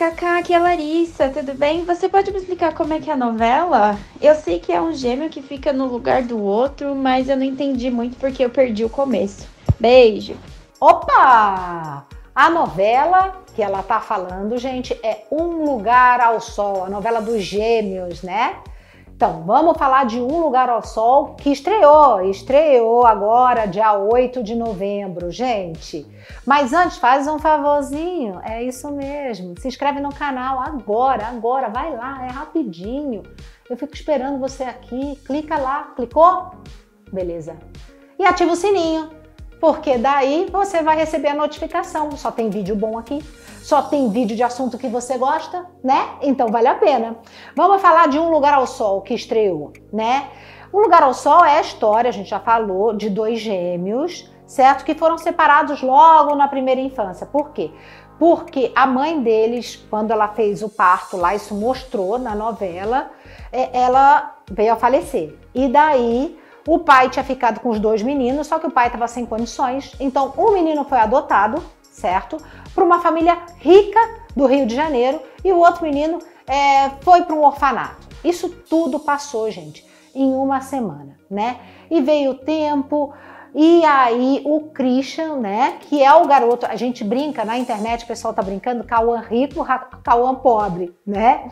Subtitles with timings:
[0.00, 1.84] Cacá, aqui é a Larissa, tudo bem?
[1.84, 3.98] Você pode me explicar como é que é a novela?
[4.18, 7.44] Eu sei que é um gêmeo que fica no lugar do outro, mas eu não
[7.44, 9.46] entendi muito porque eu perdi o começo.
[9.78, 10.34] Beijo!
[10.80, 12.06] Opa!
[12.34, 17.42] A novela que ela tá falando, gente, é Um Lugar ao Sol, a novela dos
[17.42, 18.56] gêmeos, né?
[19.20, 24.54] Então, vamos falar de Um Lugar ao Sol que estreou, estreou agora, dia 8 de
[24.54, 26.06] novembro, gente.
[26.46, 29.54] Mas antes, faz um favorzinho, é isso mesmo.
[29.60, 33.22] Se inscreve no canal agora, agora, vai lá, é rapidinho.
[33.68, 36.52] Eu fico esperando você aqui, clica lá, clicou?
[37.12, 37.58] Beleza.
[38.18, 39.10] E ativa o sininho,
[39.60, 42.12] porque daí você vai receber a notificação.
[42.12, 43.22] Só tem vídeo bom aqui
[43.70, 46.16] só tem vídeo de assunto que você gosta, né?
[46.22, 47.16] Então vale a pena.
[47.54, 50.28] Vamos falar de Um Lugar ao Sol que estreou, né?
[50.74, 54.84] Um Lugar ao Sol é a história, a gente já falou, de dois gêmeos, certo?
[54.84, 57.24] Que foram separados logo na primeira infância.
[57.24, 57.70] Por quê?
[58.18, 63.12] Porque a mãe deles, quando ela fez o parto lá, isso mostrou na novela,
[63.52, 65.38] é, ela veio a falecer.
[65.54, 66.36] E daí
[66.66, 69.94] o pai tinha ficado com os dois meninos, só que o pai estava sem condições.
[70.00, 71.62] Então, um menino foi adotado,
[72.00, 72.36] certo?
[72.74, 74.00] Para uma família rica
[74.34, 78.08] do Rio de Janeiro e o outro menino é, foi para um orfanato.
[78.24, 81.58] Isso tudo passou, gente, em uma semana, né?
[81.90, 83.12] E veio o tempo,
[83.54, 88.06] e aí o Christian, né, que é o garoto, a gente brinca na internet, o
[88.06, 89.66] pessoal tá brincando, Cauã rico,
[90.04, 91.50] Cauã pobre, né?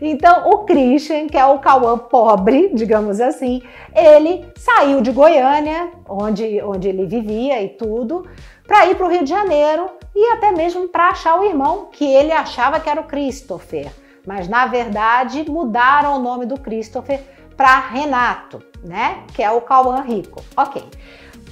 [0.00, 3.62] Então o Christian, que é o Cauã pobre, digamos assim,
[3.94, 8.26] ele saiu de Goiânia, onde, onde ele vivia e tudo,
[8.66, 12.04] para ir para o Rio de Janeiro e até mesmo para achar o irmão que
[12.04, 13.92] ele achava que era o Christopher.
[14.26, 17.22] Mas na verdade mudaram o nome do Christopher
[17.56, 19.24] para Renato, né?
[19.32, 20.42] Que é o Cauã Rico.
[20.56, 20.84] Ok.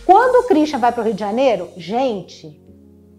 [0.04, 2.60] Quando o Christian vai para o Rio de Janeiro, gente,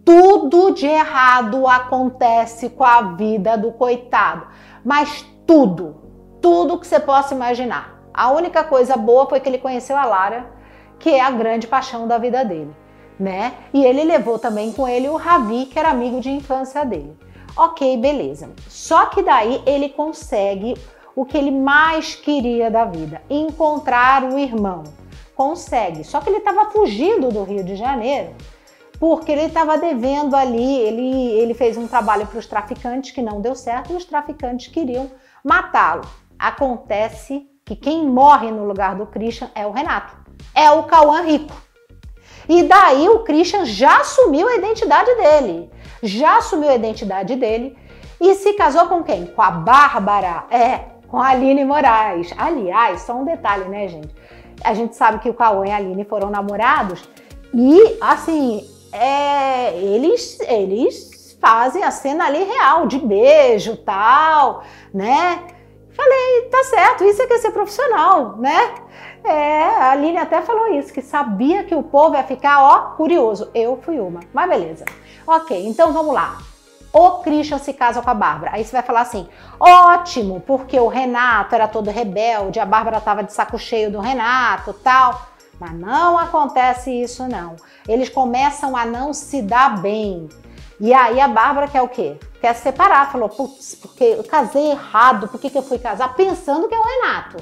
[0.04, 4.46] tudo de errado acontece com a vida do coitado.
[4.84, 5.96] Mas tudo,
[6.42, 8.04] tudo que você possa imaginar.
[8.14, 10.52] A única coisa boa foi que ele conheceu a Lara,
[11.00, 12.85] que é a grande paixão da vida dele
[13.20, 13.54] né?
[13.74, 17.18] E ele levou também com ele o Ravi, que era amigo de infância dele.
[17.56, 18.50] Ok, beleza.
[18.68, 20.76] Só que daí ele consegue
[21.16, 24.84] o que ele mais queria da vida: encontrar o irmão.
[25.36, 26.04] Consegue.
[26.04, 28.34] Só que ele estava fugindo do Rio de Janeiro
[29.00, 30.80] porque ele estava devendo ali.
[30.80, 34.68] Ele, ele fez um trabalho para os traficantes que não deu certo e os traficantes
[34.68, 35.10] queriam
[35.44, 36.04] matá-lo.
[36.38, 40.16] Acontece que quem morre no lugar do Christian é o Renato,
[40.54, 41.65] é o Cauã Rico.
[42.48, 45.70] E daí o Christian já assumiu a identidade dele.
[46.04, 47.78] Já assumiu a identidade dele
[48.20, 49.26] e se casou com quem?
[49.26, 50.46] Com a Bárbara.
[50.50, 52.34] É, com a Aline Moraes.
[52.38, 54.14] Aliás, só um detalhe, né, gente?
[54.64, 57.08] A gente sabe que o Cauã e a Aline foram namorados
[57.54, 64.64] e, assim, é, eles, eles fazem a cena ali real, de beijo tal,
[64.94, 65.44] né?
[65.96, 68.76] Falei, tá certo, isso é que é ser profissional, né?
[69.24, 73.50] É, a Aline até falou isso, que sabia que o povo ia ficar, ó, curioso.
[73.56, 74.86] Eu fui uma, mas beleza.
[75.26, 76.38] Ok, então vamos lá.
[76.94, 78.52] O Christian se casa com a Bárbara.
[78.54, 79.28] Aí você vai falar assim:
[79.60, 84.72] ótimo, porque o Renato era todo rebelde, a Bárbara tava de saco cheio do Renato
[84.74, 85.28] tal.
[85.60, 87.56] Mas não acontece isso, não.
[87.88, 90.30] Eles começam a não se dar bem.
[90.80, 92.18] E aí a Bárbara quer o quê?
[92.42, 93.12] Quer se separar.
[93.12, 96.16] Falou, putz, porque eu casei errado, por que, que eu fui casar?
[96.16, 97.38] Pensando que é o Renato.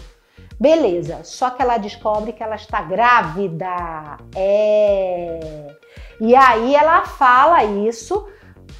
[0.59, 4.17] Beleza, só que ela descobre que ela está grávida.
[4.35, 5.67] É.
[6.21, 8.25] E aí ela fala isso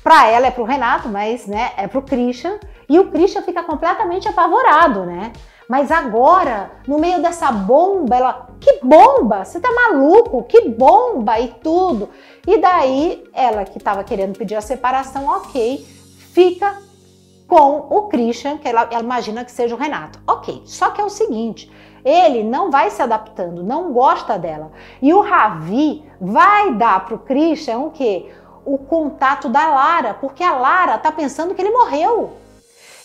[0.04, 2.60] para ela é pro Renato, mas né, é pro Christian,
[2.90, 5.32] e o Christian fica completamente apavorado, né?
[5.68, 9.46] Mas agora, no meio dessa bomba, ela, que bomba?
[9.46, 10.44] Você tá maluco?
[10.44, 12.10] Que bomba e tudo.
[12.46, 15.86] E daí, ela que estava querendo pedir a separação, ok,
[16.34, 16.78] fica
[17.48, 20.20] com o Christian, que ela, ela imagina que seja o Renato.
[20.28, 21.72] Ok, só que é o seguinte,
[22.04, 24.72] ele não vai se adaptando, não gosta dela.
[25.02, 28.32] E o Ravi vai dar pro Christian o quê?
[28.66, 32.34] O contato da Lara, porque a Lara tá pensando que ele morreu.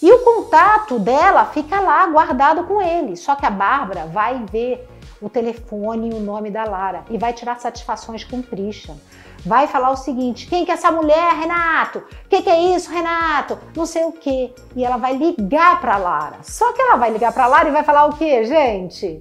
[0.01, 3.17] E o contato dela fica lá guardado com ele.
[3.17, 4.89] Só que a Bárbara vai ver
[5.21, 8.97] o telefone e o nome da Lara e vai tirar satisfações com o Christian
[9.45, 11.99] vai falar o seguinte: quem que é essa mulher, Renato?
[11.99, 13.59] O que, que, é isso, Renato?
[13.77, 14.53] Não sei o quê.
[14.75, 16.39] E ela vai ligar para Lara.
[16.43, 19.19] Só que ela vai ligar para Lara e vai falar o quê, gente?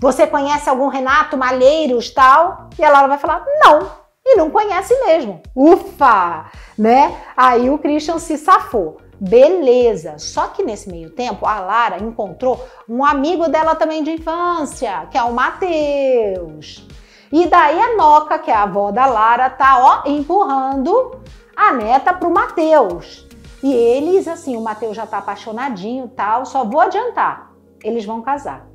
[0.00, 2.68] Você conhece algum Renato Malheiros tal?
[2.78, 4.02] E a Lara vai falar: não.
[4.24, 5.42] E não conhece mesmo.
[5.54, 6.46] Ufa!
[6.78, 7.16] Né?
[7.36, 9.00] Aí o Christian se safou.
[9.24, 10.18] Beleza.
[10.18, 15.16] Só que nesse meio tempo, a Lara encontrou um amigo dela também de infância, que
[15.16, 16.84] é o Matheus.
[17.30, 21.22] E daí a Noca, que é a avó da Lara, tá ó empurrando
[21.54, 23.28] a neta pro Matheus.
[23.62, 27.52] E eles, assim, o Mateus já tá apaixonadinho tal, só vou adiantar.
[27.84, 28.66] Eles vão casar.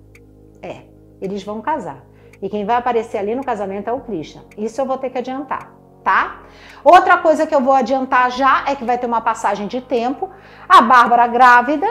[0.62, 0.84] É,
[1.20, 2.06] eles vão casar.
[2.42, 4.44] E quem vai aparecer ali no casamento é o Christian.
[4.58, 5.74] Isso eu vou ter que adiantar,
[6.08, 6.38] tá?
[6.86, 10.30] Outra coisa que eu vou adiantar já é que vai ter uma passagem de tempo.
[10.70, 11.86] A Bárbara grávida.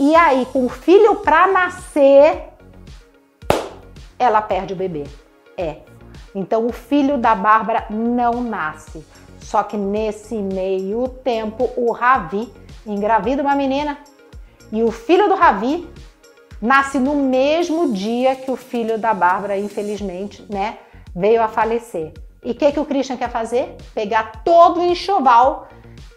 [0.00, 2.44] E aí, com o filho pra nascer,
[4.18, 5.04] ela perde o bebê.
[5.54, 5.80] É.
[6.34, 9.04] Então, o filho da Bárbara não nasce.
[9.38, 12.50] Só que nesse meio tempo, o Ravi
[12.86, 13.98] engravida uma menina
[14.72, 15.86] e o filho do Ravi
[16.60, 20.78] nasce no mesmo dia que o filho da Bárbara, infelizmente, né,
[21.14, 22.14] veio a falecer.
[22.44, 23.76] E o que, que o Christian quer fazer?
[23.94, 25.68] Pegar todo o enxoval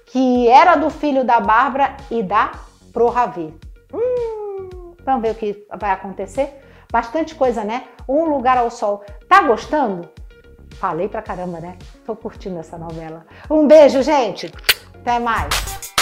[0.07, 3.53] que era do filho da Bárbara e dar pro Ravi.
[3.93, 6.61] Hum, vamos ver o que vai acontecer?
[6.91, 7.83] Bastante coisa, né?
[8.07, 9.03] Um lugar ao sol.
[9.27, 10.09] Tá gostando?
[10.75, 11.77] Falei pra caramba, né?
[12.05, 13.25] Tô curtindo essa novela.
[13.49, 14.51] Um beijo, gente.
[14.95, 15.94] Até mais.